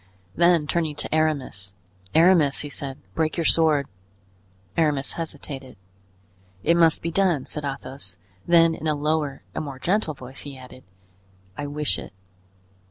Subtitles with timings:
[0.35, 1.75] Then turning to Aramis:
[2.15, 3.87] "Aramis," he said, "break your sword."
[4.75, 5.77] Aramis hesitated.
[6.63, 8.17] "It must be done," said Athos;
[8.47, 10.83] then in a lower and more gentle voice, he added.
[11.55, 12.13] "I wish it."